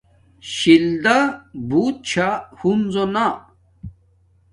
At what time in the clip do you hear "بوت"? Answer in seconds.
1.69-1.95